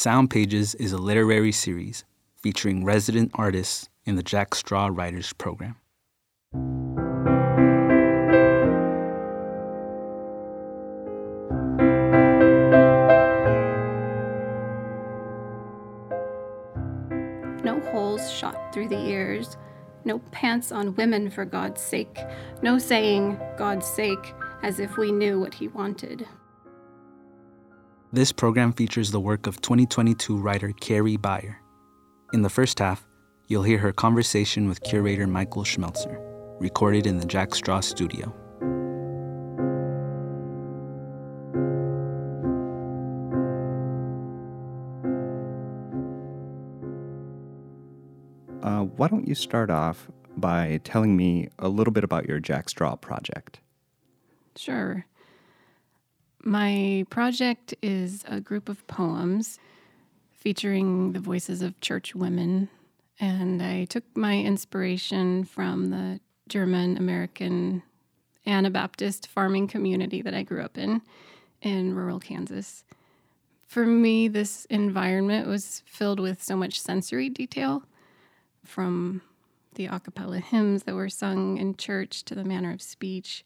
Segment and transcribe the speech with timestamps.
[0.00, 2.04] Sound Pages is a literary series
[2.34, 5.76] featuring resident artists in the Jack Straw Writers Program.
[17.62, 19.58] No holes shot through the ears,
[20.06, 22.18] no pants on women for God's sake,
[22.62, 24.32] no saying God's sake
[24.62, 26.26] as if we knew what he wanted.
[28.12, 31.60] This program features the work of 2022 writer Carrie Beyer.
[32.32, 33.06] In the first half,
[33.46, 36.18] you'll hear her conversation with curator Michael Schmeltzer,
[36.58, 38.34] recorded in the Jack Straw studio.
[48.60, 52.70] Uh, why don't you start off by telling me a little bit about your Jack
[52.70, 53.60] Straw project?
[54.56, 55.06] Sure.
[56.42, 59.58] My project is a group of poems
[60.32, 62.70] featuring the voices of church women,
[63.18, 67.82] and I took my inspiration from the German American
[68.46, 71.02] Anabaptist farming community that I grew up in
[71.60, 72.84] in rural Kansas.
[73.66, 77.82] For me, this environment was filled with so much sensory detail
[78.64, 79.20] from
[79.74, 83.44] the a cappella hymns that were sung in church to the manner of speech.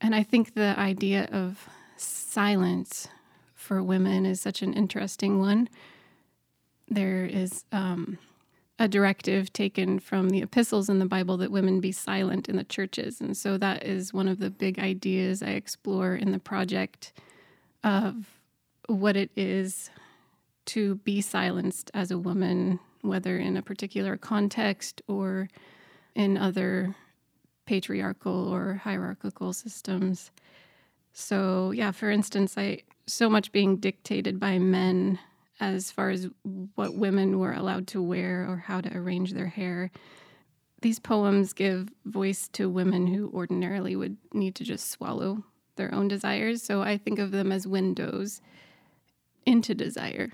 [0.00, 1.68] And I think the idea of
[2.00, 3.08] silence
[3.54, 5.68] for women is such an interesting one.
[6.88, 8.18] There is um,
[8.78, 12.64] a directive taken from the epistles in the Bible that women be silent in the
[12.64, 13.20] churches.
[13.20, 17.12] And so that is one of the big ideas I explore in the project
[17.82, 18.14] of
[18.86, 19.90] what it is
[20.66, 25.48] to be silenced as a woman, whether in a particular context or
[26.14, 26.94] in other
[27.66, 30.30] patriarchal or hierarchical systems.
[31.12, 35.18] So, yeah, for instance, I so much being dictated by men
[35.60, 36.28] as far as
[36.74, 39.90] what women were allowed to wear or how to arrange their hair.
[40.82, 45.42] These poems give voice to women who ordinarily would need to just swallow
[45.76, 46.62] their own desires.
[46.62, 48.40] So I think of them as windows
[49.44, 50.30] into desire.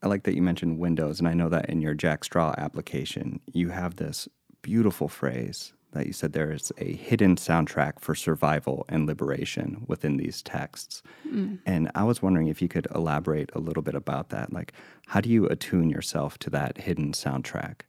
[0.00, 3.40] I like that you mentioned windows, and I know that in your Jack Straw application,
[3.52, 4.28] you have this
[4.62, 10.16] beautiful phrase that you said there is a hidden soundtrack for survival and liberation within
[10.16, 11.02] these texts.
[11.26, 11.58] Mm.
[11.64, 14.52] And I was wondering if you could elaborate a little bit about that.
[14.52, 14.72] Like,
[15.06, 17.80] how do you attune yourself to that hidden soundtrack?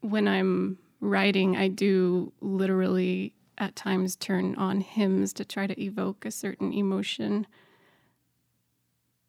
[0.00, 6.24] When I'm writing, I do literally at times turn on hymns to try to evoke
[6.24, 7.46] a certain emotion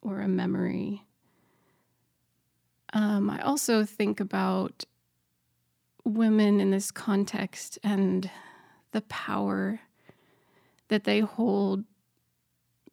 [0.02, 1.06] or a memory.
[2.94, 4.86] Um, I also think about
[6.04, 8.30] women in this context and
[8.92, 9.80] the power
[10.88, 11.84] that they hold,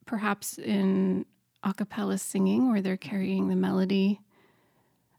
[0.06, 1.26] perhaps in
[1.62, 4.20] a cappella singing where they're carrying the melody.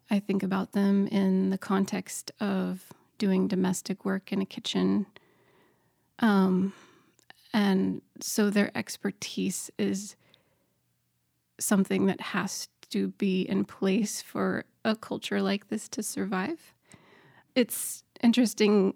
[0.09, 2.85] I think about them in the context of
[3.17, 5.06] doing domestic work in a kitchen.
[6.19, 6.73] Um,
[7.53, 10.16] and so their expertise is
[11.59, 16.73] something that has to be in place for a culture like this to survive
[17.56, 18.94] it's interesting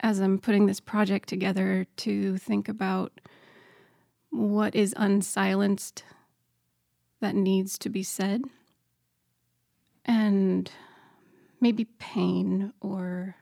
[0.00, 3.20] as I'm putting this project together to think about
[4.30, 6.02] what is unsilenced
[7.20, 8.42] that needs to be said
[10.04, 10.70] and
[11.60, 13.36] maybe pain or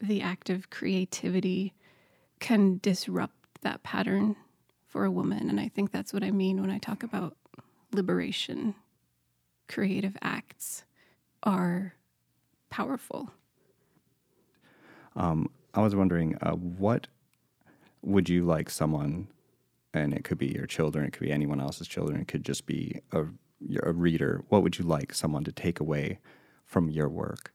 [0.00, 1.74] the act of creativity
[2.40, 4.36] can disrupt that pattern
[4.86, 5.50] for a woman.
[5.50, 7.36] And I think that's what I mean when I talk about
[7.92, 8.74] liberation.
[9.68, 10.84] Creative acts
[11.42, 11.94] are
[12.70, 13.30] powerful.
[15.18, 17.08] Um, I was wondering, uh, what
[18.02, 19.28] would you like someone,
[19.92, 22.64] and it could be your children, it could be anyone else's children, it could just
[22.64, 23.24] be a,
[23.82, 24.44] a reader.
[24.48, 26.20] What would you like someone to take away
[26.64, 27.52] from your work?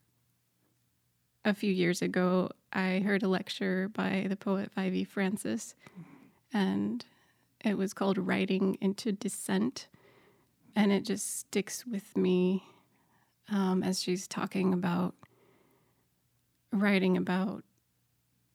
[1.44, 5.74] A few years ago, I heard a lecture by the poet Vievee Francis,
[6.52, 7.04] and
[7.64, 9.88] it was called Writing into Descent.
[10.76, 12.64] And it just sticks with me
[13.50, 15.14] um, as she's talking about
[16.74, 17.64] writing about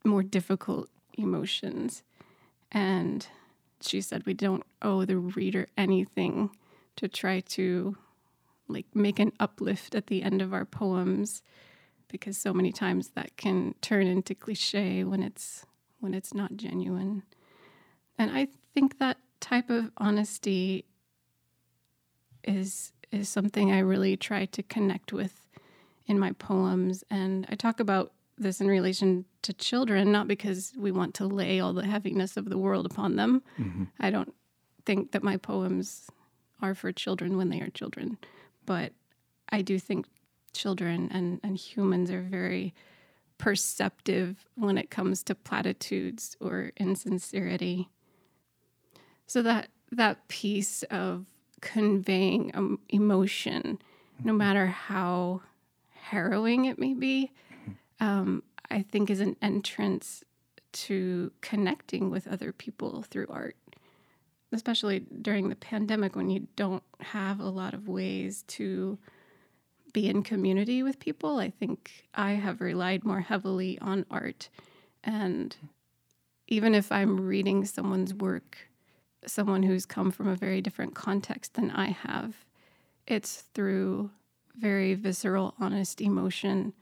[0.03, 2.03] more difficult emotions.
[2.71, 3.25] And
[3.81, 6.51] she said, We don't owe the reader anything
[6.97, 7.97] to try to
[8.67, 11.41] like make an uplift at the end of our poems
[12.07, 15.65] because so many times that can turn into cliche when it's
[15.99, 17.23] when it's not genuine.
[18.17, 20.85] And I think that type of honesty
[22.43, 25.48] is is something I really try to connect with
[26.09, 27.05] in my poems.
[27.09, 31.59] And I talk about this in relation to children, not because we want to lay
[31.59, 33.43] all the heaviness of the world upon them.
[33.59, 33.83] Mm-hmm.
[33.99, 34.33] I don't
[34.85, 36.09] think that my poems
[36.61, 38.17] are for children when they are children,
[38.65, 38.91] but
[39.49, 40.07] I do think
[40.51, 42.73] children and, and humans are very
[43.37, 47.89] perceptive when it comes to platitudes or insincerity.
[49.27, 51.25] So that that piece of
[51.61, 53.79] conveying um, emotion,
[54.23, 55.41] no matter how
[56.09, 57.31] harrowing it may be,
[57.99, 60.23] um, I think is an entrance
[60.71, 63.55] to connecting with other people through art,
[64.51, 68.97] especially during the pandemic when you don't have a lot of ways to
[69.93, 71.37] be in community with people.
[71.37, 74.49] I think I have relied more heavily on art.
[75.03, 75.55] And
[76.47, 78.57] even if I'm reading someone's work,
[79.25, 82.45] someone who's come from a very different context than I have,
[83.07, 84.11] it's through
[84.57, 86.73] very visceral, honest emotion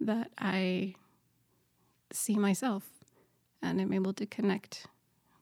[0.00, 0.94] that I
[2.12, 2.84] see myself
[3.62, 4.86] and I'm able to connect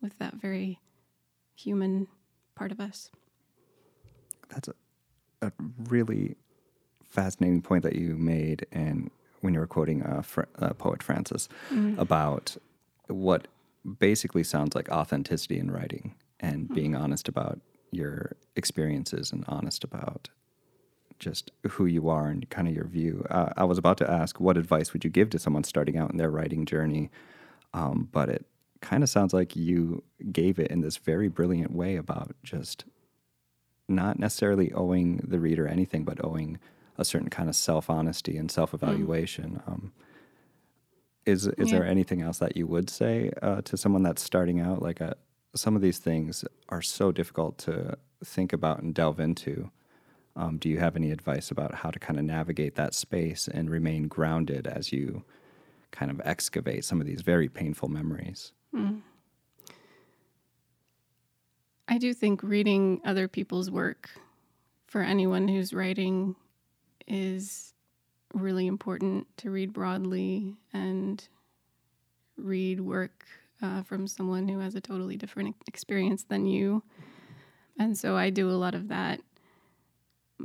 [0.00, 0.78] with that very
[1.56, 2.06] human
[2.54, 3.10] part of us.
[4.50, 5.52] That's a, a
[5.88, 6.36] really
[7.08, 9.10] fascinating point that you made, and
[9.40, 11.98] when you were quoting uh, Fr- uh, poet Francis mm-hmm.
[11.98, 12.56] about
[13.08, 13.48] what
[13.98, 16.74] basically sounds like authenticity in writing and mm-hmm.
[16.74, 17.60] being honest about
[17.90, 20.28] your experiences and honest about
[21.20, 23.24] just who you are and kind of your view.
[23.30, 26.10] Uh, I was about to ask, what advice would you give to someone starting out
[26.10, 27.10] in their writing journey?
[27.72, 28.46] Um, but it
[28.80, 30.02] kind of sounds like you
[30.32, 32.84] gave it in this very brilliant way about just
[33.88, 36.58] not necessarily owing the reader anything, but owing
[36.96, 39.62] a certain kind of self honesty and self evaluation.
[39.66, 39.72] Mm.
[39.72, 39.92] Um,
[41.26, 41.78] is is yeah.
[41.78, 44.80] there anything else that you would say uh, to someone that's starting out?
[44.80, 45.14] Like a, uh,
[45.54, 49.70] some of these things are so difficult to think about and delve into.
[50.36, 53.68] Um, do you have any advice about how to kind of navigate that space and
[53.70, 55.24] remain grounded as you
[55.90, 58.52] kind of excavate some of these very painful memories?
[58.74, 59.02] Mm.
[61.88, 64.10] I do think reading other people's work
[64.86, 66.36] for anyone who's writing
[67.08, 67.74] is
[68.32, 71.28] really important to read broadly and
[72.36, 73.26] read work
[73.60, 76.82] uh, from someone who has a totally different experience than you.
[77.78, 79.20] And so I do a lot of that.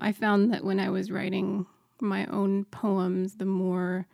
[0.01, 1.65] I found that when I was writing
[2.01, 4.07] my own poems, the more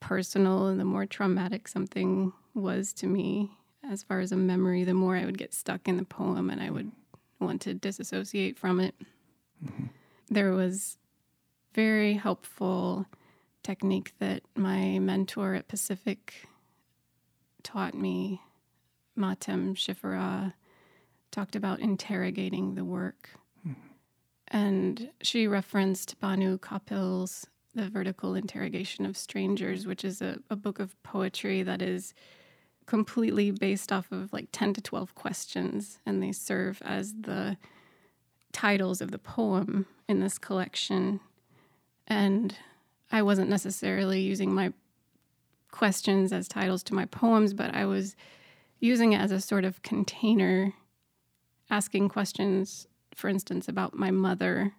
[0.00, 3.52] personal and the more traumatic something was to me,
[3.88, 6.60] as far as a memory, the more I would get stuck in the poem and
[6.60, 6.92] I would
[7.40, 8.94] want to disassociate from it.
[9.64, 9.86] Mm-hmm.
[10.28, 10.98] There was
[11.74, 13.06] very helpful
[13.62, 16.48] technique that my mentor at Pacific
[17.62, 18.42] taught me,
[19.16, 20.52] Mahtem Shiferraw,
[21.30, 23.30] talked about interrogating the work.
[24.52, 30.78] And she referenced Bhanu Kapil's The Vertical Interrogation of Strangers, which is a, a book
[30.78, 32.12] of poetry that is
[32.84, 37.56] completely based off of like 10 to 12 questions, and they serve as the
[38.52, 41.20] titles of the poem in this collection.
[42.06, 42.54] And
[43.10, 44.74] I wasn't necessarily using my
[45.70, 48.14] questions as titles to my poems, but I was
[48.80, 50.74] using it as a sort of container,
[51.70, 54.72] asking questions, for instance, about my mother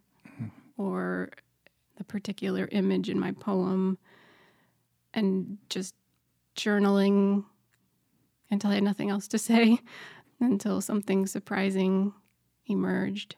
[0.77, 1.29] or
[1.97, 3.97] the particular image in my poem,
[5.13, 5.93] and just
[6.55, 7.45] journaling
[8.49, 9.79] until I had nothing else to say,
[10.39, 12.13] until something surprising
[12.65, 13.35] emerged.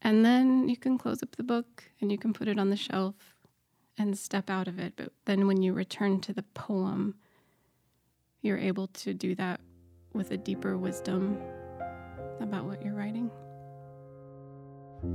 [0.00, 2.76] And then you can close up the book and you can put it on the
[2.76, 3.14] shelf
[3.96, 4.94] and step out of it.
[4.96, 7.14] But then when you return to the poem,
[8.40, 9.60] you're able to do that
[10.12, 11.38] with a deeper wisdom
[12.40, 13.30] about what you're writing.
[15.02, 15.10] Now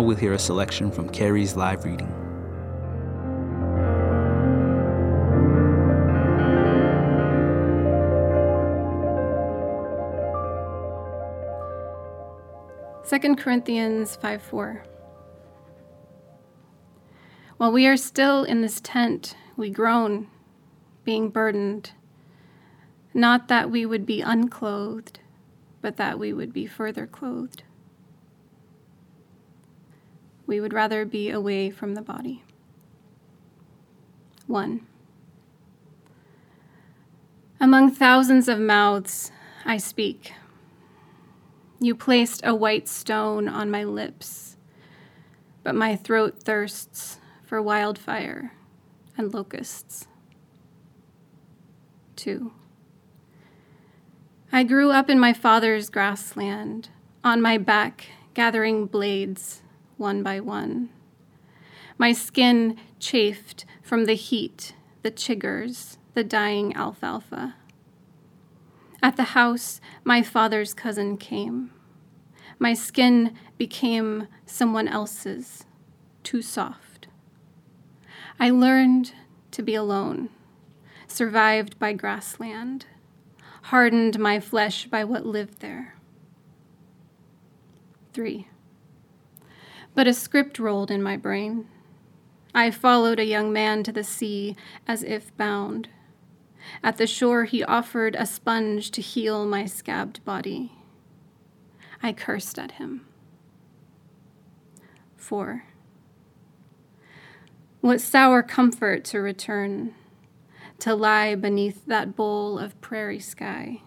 [0.00, 2.19] we'll hear a selection from Carrie's live reading.
[13.10, 14.84] Second Corinthians 5 4.
[17.56, 20.28] While we are still in this tent, we groan,
[21.02, 21.90] being burdened,
[23.12, 25.18] not that we would be unclothed,
[25.80, 27.64] but that we would be further clothed
[30.46, 32.44] we would rather be away from the body.
[34.46, 34.86] 1.
[37.60, 39.32] Among thousands of mouths
[39.64, 40.32] I speak.
[41.82, 44.58] You placed a white stone on my lips,
[45.62, 48.52] but my throat thirsts for wildfire
[49.16, 50.06] and locusts.
[52.16, 52.52] 2.
[54.52, 56.90] I grew up in my father's grassland,
[57.24, 59.62] on my back, gathering blades
[59.96, 60.90] one by one.
[61.96, 67.54] My skin chafed from the heat, the chiggers, the dying alfalfa.
[69.02, 71.72] At the house, my father's cousin came.
[72.58, 75.64] My skin became someone else's,
[76.22, 77.08] too soft.
[78.38, 79.12] I learned
[79.52, 80.28] to be alone,
[81.06, 82.86] survived by grassland,
[83.64, 85.94] hardened my flesh by what lived there.
[88.12, 88.48] Three.
[89.94, 91.68] But a script rolled in my brain.
[92.54, 95.88] I followed a young man to the sea as if bound.
[96.82, 100.72] At the shore, he offered a sponge to heal my scabbed body.
[102.02, 103.06] I cursed at him.
[105.16, 105.64] 4.
[107.80, 109.94] What sour comfort to return,
[110.80, 113.82] to lie beneath that bowl of prairie sky.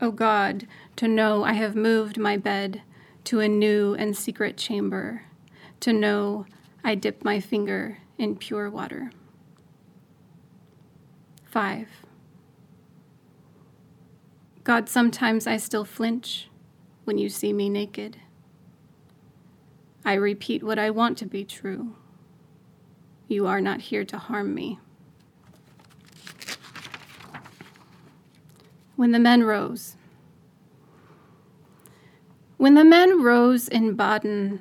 [0.00, 2.82] O oh God, to know I have moved my bed
[3.24, 5.22] to a new and secret chamber,
[5.80, 6.46] to know
[6.82, 9.12] I dip my finger in pure water.
[11.52, 11.86] 5.
[14.64, 16.48] God, sometimes I still flinch
[17.04, 18.16] when you see me naked.
[20.02, 21.94] I repeat what I want to be true.
[23.28, 24.78] You are not here to harm me.
[28.96, 29.96] When the men rose.
[32.56, 34.58] When the men rose in Baden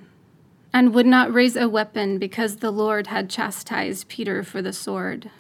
[0.74, 5.32] and would not raise a weapon because the Lord had chastised Peter for the sword,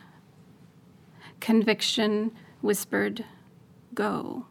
[1.42, 2.32] conviction
[2.62, 3.26] whispered,
[3.94, 4.46] Go.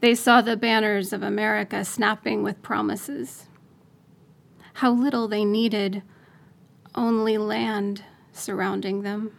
[0.00, 3.46] They saw the banners of America snapping with promises.
[4.74, 6.02] How little they needed
[6.94, 9.32] only land surrounding them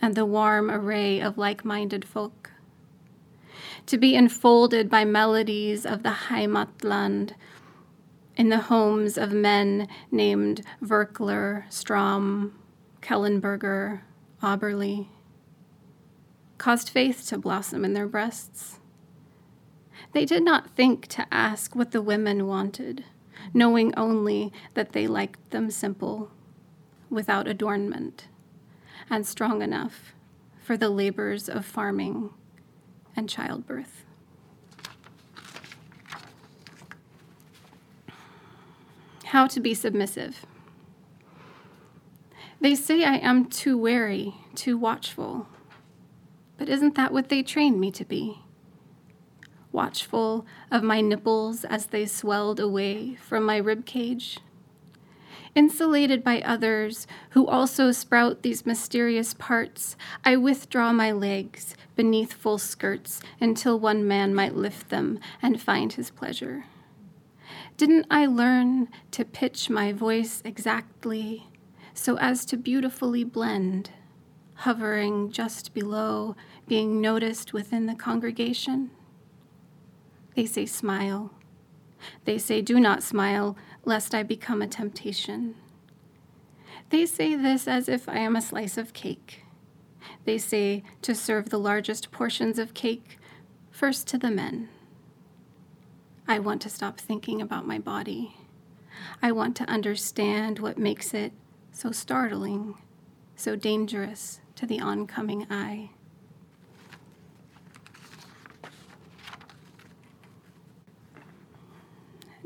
[0.00, 2.52] and the warm array of like minded folk.
[3.86, 7.32] To be enfolded by melodies of the Heimatland
[8.36, 12.56] in the homes of men named Virkler, Strom,
[13.02, 14.02] Kellenberger,
[14.42, 15.08] Auberly,
[16.58, 18.78] caused faith to blossom in their breasts.
[20.12, 23.04] They did not think to ask what the women wanted,
[23.54, 26.30] knowing only that they liked them simple,
[27.08, 28.26] without adornment,
[29.08, 30.14] and strong enough
[30.60, 32.30] for the labors of farming
[33.16, 34.04] and childbirth.
[39.26, 40.46] How to be submissive.
[42.60, 45.46] They say I am too wary, too watchful.
[46.58, 48.42] But isn't that what they trained me to be?
[49.72, 54.38] watchful of my nipples as they swelled away from my rib cage.
[55.54, 62.58] Insulated by others who also sprout these mysterious parts, I withdraw my legs beneath full
[62.58, 66.64] skirts until one man might lift them and find his pleasure.
[67.76, 71.48] Didn't I learn to pitch my voice exactly
[71.94, 73.90] so as to beautifully blend,
[74.58, 76.34] hovering just below
[76.66, 78.90] being noticed within the congregation?
[80.34, 81.32] They say, Smile.
[82.24, 85.54] They say, Do not smile, lest I become a temptation.
[86.90, 89.44] They say this as if I am a slice of cake.
[90.24, 93.18] They say to serve the largest portions of cake
[93.70, 94.68] first to the men.
[96.26, 98.36] I want to stop thinking about my body.
[99.22, 101.32] I want to understand what makes it
[101.70, 102.74] so startling,
[103.36, 105.88] so dangerous to the oncoming eye.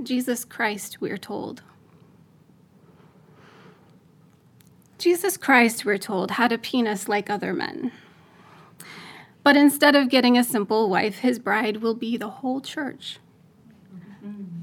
[0.03, 1.63] Jesus Christ, we're told.
[4.99, 7.93] Jesus Christ, we're told, had a penis like other men.
[9.43, 13.21] But instead of getting a simple wife, his bride will be the whole church.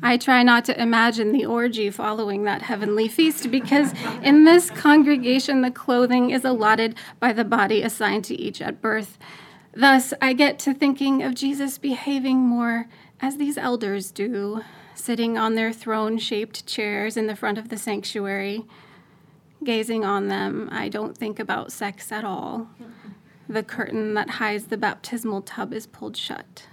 [0.02, 5.62] I try not to imagine the orgy following that heavenly feast because in this congregation,
[5.62, 9.18] the clothing is allotted by the body assigned to each at birth.
[9.74, 12.88] Thus, I get to thinking of Jesus behaving more
[13.20, 14.62] as these elders do,
[14.96, 18.66] sitting on their throne shaped chairs in the front of the sanctuary.
[19.64, 22.70] Gazing on them, I don't think about sex at all.
[23.50, 26.68] The curtain that hides the baptismal tub is pulled shut.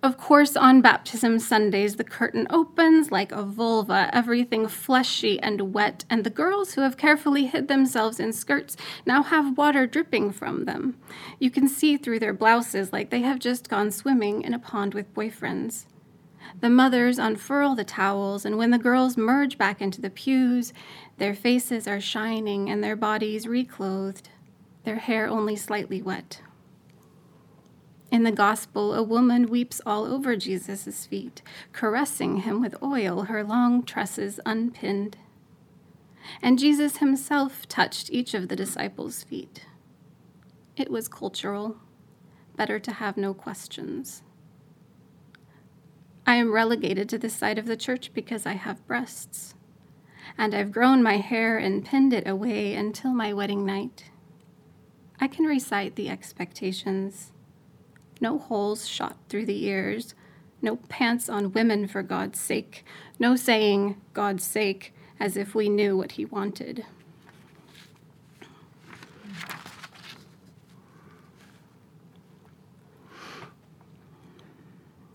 [0.00, 6.04] Of course, on baptism Sundays, the curtain opens like a vulva, everything fleshy and wet,
[6.08, 10.66] and the girls who have carefully hid themselves in skirts now have water dripping from
[10.66, 10.96] them.
[11.40, 14.94] You can see through their blouses like they have just gone swimming in a pond
[14.94, 15.86] with boyfriends.
[16.60, 20.72] The mothers unfurl the towels, and when the girls merge back into the pews,
[21.16, 24.28] their faces are shining and their bodies reclothed,
[24.84, 26.40] their hair only slightly wet.
[28.10, 33.44] In the gospel, a woman weeps all over Jesus' feet, caressing him with oil, her
[33.44, 35.18] long tresses unpinned.
[36.40, 39.66] And Jesus himself touched each of the disciples' feet.
[40.76, 41.76] It was cultural,
[42.56, 44.22] better to have no questions.
[46.26, 49.54] I am relegated to this side of the church because I have breasts,
[50.36, 54.10] and I've grown my hair and pinned it away until my wedding night.
[55.20, 57.32] I can recite the expectations.
[58.20, 60.14] No holes shot through the ears,
[60.60, 62.84] no pants on women for God's sake,
[63.18, 66.84] no saying, God's sake, as if we knew what he wanted.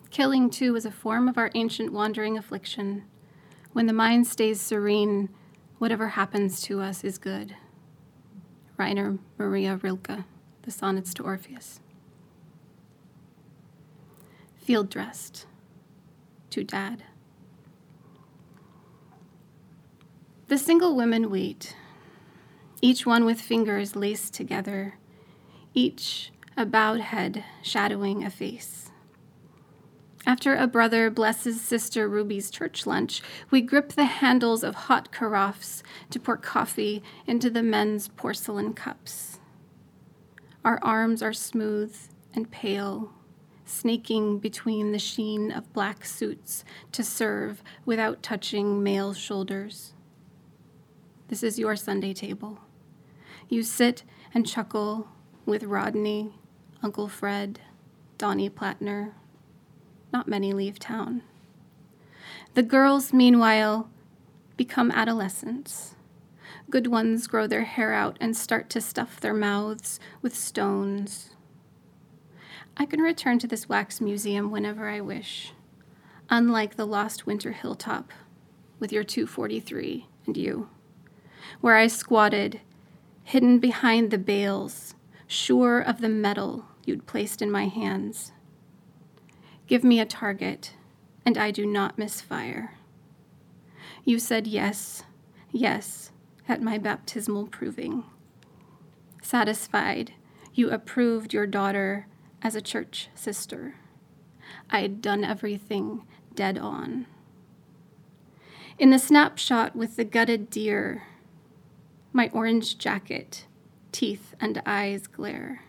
[0.10, 3.03] Killing, too, is a form of our ancient wandering affliction.
[3.72, 5.29] When the mind stays serene,
[5.79, 7.55] whatever happens to us is good.
[8.77, 10.24] Rainer Maria Rilke,
[10.62, 11.79] The Sonnets to Orpheus.
[14.63, 15.46] Field dressed.
[16.51, 17.03] To Dad.
[20.48, 21.75] The single women wait,
[22.82, 24.96] each one with fingers laced together,
[25.74, 28.89] each a bowed head shadowing a face.
[30.25, 35.84] After a brother blesses Sister Ruby's church lunch, we grip the handles of hot carafes
[36.10, 39.39] to pour coffee into the men's porcelain cups.
[40.63, 41.93] Our arms are smooth
[42.34, 43.12] and pale,
[43.65, 49.93] snaking between the sheen of black suits to serve without touching male shoulders.
[51.27, 52.60] This is your Sunday table.
[53.50, 54.03] You sit
[54.34, 55.08] and chuckle
[55.46, 56.34] with Rodney,
[56.82, 57.60] Uncle Fred,
[58.17, 59.13] Donnie Plattner,
[60.12, 61.24] not many leave town.
[62.53, 63.89] The girls, meanwhile,
[64.58, 65.96] become adolescents.
[66.70, 71.32] Good ones grow their hair out and start to stuff their mouths with stones.
[72.75, 75.53] I can return to this wax museum whenever I wish,
[76.29, 78.12] unlike the lost winter hilltop
[78.79, 80.69] with your 243 and you,
[81.62, 82.62] where I squatted,
[83.23, 84.95] hidden behind the bales,
[85.27, 88.31] sure of the metal you'd placed in my hands.
[89.67, 90.73] Give me a target,
[91.25, 92.73] and I do not misfire.
[94.03, 95.03] You said yes,
[95.51, 96.12] yes,
[96.49, 98.03] at my baptismal proving.
[99.21, 100.13] Satisfied,
[100.53, 102.07] you approved your daughter
[102.43, 103.75] as a church sister.
[104.69, 107.08] I had done everything dead on.
[108.77, 111.03] In the snapshot with the gutted deer,
[112.12, 113.45] my orange jacket,
[113.91, 115.62] teeth and eyes glare.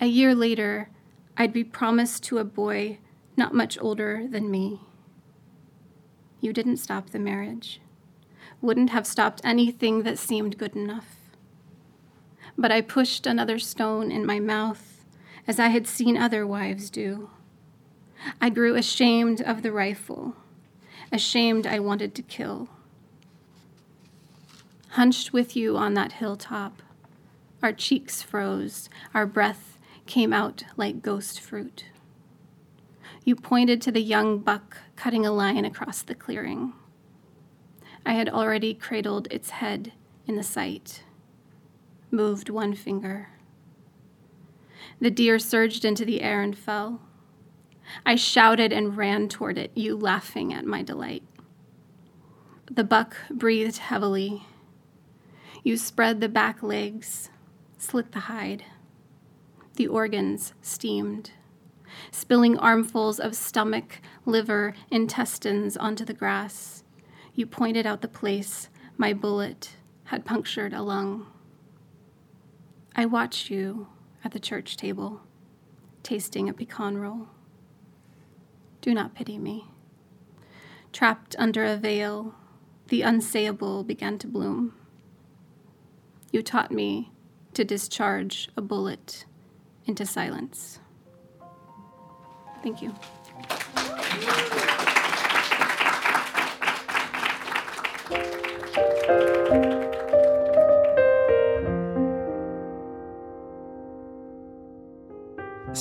[0.00, 0.88] A year later,
[1.36, 2.98] I'd be promised to a boy
[3.36, 4.80] not much older than me.
[6.40, 7.80] You didn't stop the marriage,
[8.60, 11.16] wouldn't have stopped anything that seemed good enough.
[12.56, 14.93] But I pushed another stone in my mouth,
[15.46, 17.30] as I had seen other wives do.
[18.40, 20.34] I grew ashamed of the rifle,
[21.12, 22.68] ashamed I wanted to kill.
[24.90, 26.80] Hunched with you on that hilltop,
[27.62, 31.86] our cheeks froze, our breath came out like ghost fruit.
[33.24, 36.74] You pointed to the young buck cutting a line across the clearing.
[38.04, 39.92] I had already cradled its head
[40.26, 41.04] in the sight,
[42.10, 43.30] moved one finger.
[45.00, 47.00] The deer surged into the air and fell.
[48.06, 51.22] I shouted and ran toward it, you laughing at my delight.
[52.70, 54.46] The buck breathed heavily.
[55.62, 57.30] You spread the back legs,
[57.78, 58.64] slit the hide.
[59.76, 61.32] The organs steamed,
[62.10, 66.84] spilling armfuls of stomach, liver, intestines onto the grass.
[67.34, 71.26] You pointed out the place my bullet had punctured a lung.
[72.94, 73.88] I watched you
[74.24, 75.20] at the church table,
[76.02, 77.28] tasting a pecan roll.
[78.80, 79.66] Do not pity me.
[80.92, 82.34] Trapped under a veil,
[82.88, 84.74] the unsayable began to bloom.
[86.32, 87.12] You taught me
[87.52, 89.26] to discharge a bullet
[89.86, 90.80] into silence.
[92.62, 92.94] Thank you.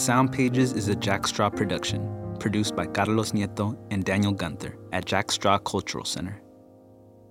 [0.04, 5.06] Sound Pages is a Jack Straw production, produced by Carlos Nieto and Daniel Gunther at
[5.06, 6.42] Jack Straw Cultural Center.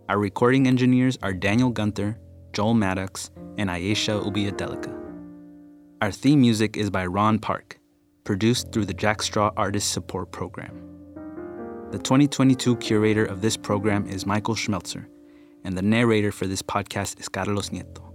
[0.08, 2.18] Our recording engineers are Daniel Gunther,
[2.54, 4.90] Joel Maddox, and Ayesha Ubiadelica.
[6.00, 7.78] Our theme music is by Ran Park,
[8.24, 10.74] produced through the Jack Straw Artist Support Program.
[11.90, 15.04] The 2022 curator of this program is Michael Schmeltzer,
[15.62, 18.11] and the narrator for this podcast is Carlos Nieto.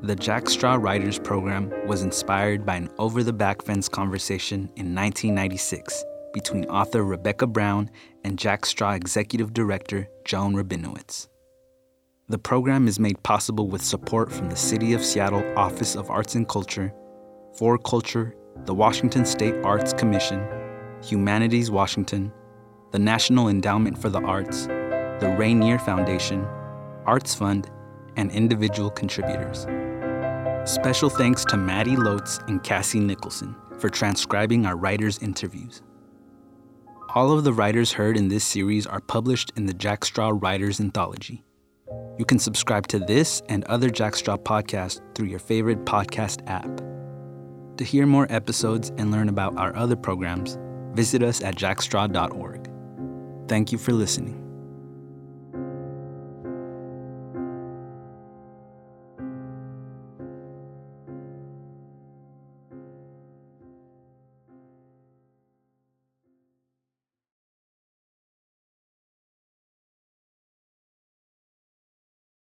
[0.00, 4.94] The Jack Straw Writers Program was inspired by an over the back fence conversation in
[4.94, 7.90] 1996 between author Rebecca Brown
[8.22, 11.26] and Jack Straw Executive Director Joan Rabinowitz.
[12.28, 16.36] The program is made possible with support from the City of Seattle Office of Arts
[16.36, 16.94] and Culture,
[17.58, 18.34] 4Culture,
[18.66, 20.46] the Washington State Arts Commission,
[21.02, 22.32] Humanities Washington,
[22.92, 26.46] the National Endowment for the Arts, the Rainier Foundation,
[27.04, 27.68] Arts Fund,
[28.16, 29.66] and individual contributors.
[30.64, 35.82] Special thanks to Maddie Lotes and Cassie Nicholson for transcribing our writers' interviews.
[37.14, 40.78] All of the writers heard in this series are published in the Jack Straw Writers
[40.80, 41.42] Anthology.
[42.18, 46.82] You can subscribe to this and other Jack Straw podcasts through your favorite podcast app.
[47.78, 50.58] To hear more episodes and learn about our other programs,
[50.92, 52.68] visit us at jackstraw.org.
[53.48, 54.47] Thank you for listening.